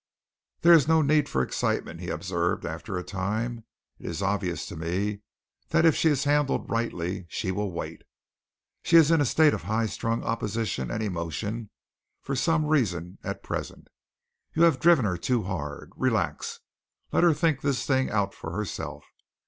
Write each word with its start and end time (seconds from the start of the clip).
"There 0.61 0.73
is 0.73 0.87
no 0.87 1.03
need 1.03 1.29
for 1.29 1.43
excitement," 1.43 1.99
he 1.99 2.09
observed 2.09 2.65
after 2.65 2.97
a 2.97 3.03
time. 3.03 3.65
"It 3.99 4.07
is 4.07 4.23
obvious 4.23 4.65
to 4.65 4.75
me 4.75 5.21
that 5.69 5.85
if 5.85 5.95
she 5.95 6.09
is 6.09 6.23
handled 6.23 6.71
rightly, 6.71 7.27
she 7.29 7.51
will 7.51 7.71
wait. 7.71 8.01
She 8.81 8.97
is 8.97 9.11
in 9.11 9.21
a 9.21 9.25
state 9.25 9.53
of 9.53 9.61
high 9.61 9.85
strung 9.85 10.23
opposition 10.23 10.89
and 10.89 11.03
emotion 11.03 11.69
for 12.19 12.35
some 12.35 12.65
reason 12.65 13.19
at 13.23 13.43
present. 13.43 13.89
You 14.55 14.63
have 14.63 14.79
driven 14.79 15.05
her 15.05 15.17
too 15.17 15.43
hard. 15.43 15.91
Relax. 15.95 16.61
Let 17.11 17.23
her 17.23 17.35
think 17.35 17.61
this 17.61 17.85
thing 17.85 18.09
out 18.09 18.33
for 18.33 18.53
herself. 18.55 19.05